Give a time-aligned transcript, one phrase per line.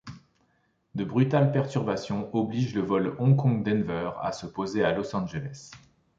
[0.95, 5.69] De brutales perturbations obligent le vol Hong Kong-Denver à se poser à Los Angeles.